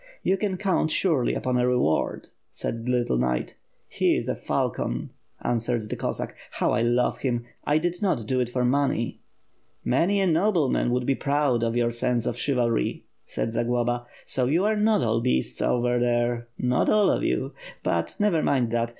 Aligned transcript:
"You 0.23 0.35
can 0.35 0.57
count 0.57 0.89
surely 0.89 1.35
upon 1.35 1.57
a 1.57 1.67
reward," 1.67 2.29
said 2.49 2.87
the 2.87 2.91
little 2.91 3.19
knight. 3.19 3.55
"He 3.87 4.15
is 4.17 4.27
a 4.27 4.33
falcon!" 4.33 5.11
answered 5.43 5.91
the 5.91 5.95
Cossack, 5.95 6.33
"Jiow 6.55 6.71
I 6.71 6.81
love 6.81 7.19
him! 7.19 7.45
I 7.67 7.77
did 7.77 8.01
not 8.01 8.25
do 8.25 8.39
this 8.39 8.49
for 8.49 8.65
money." 8.65 9.21
"Many 9.85 10.19
a 10.19 10.25
nobleman 10.25 10.89
would 10.89 11.05
be 11.05 11.13
proud 11.13 11.61
of 11.61 11.75
your 11.77 11.91
sense 11.91 12.25
of 12.25 12.35
chiv 12.35 12.55
alry," 12.57 13.03
said 13.27 13.53
Zagloba. 13.53 14.07
"So 14.25 14.47
you 14.47 14.65
are 14.65 14.75
not 14.75 15.03
all 15.03 15.21
beasts 15.21 15.61
over 15.61 15.99
there, 15.99 16.47
not 16.57 16.89
all 16.89 17.11
of 17.11 17.21
you; 17.23 17.53
but, 17.83 18.15
never 18.17 18.41
mind 18.41 18.71
that. 18.71 18.89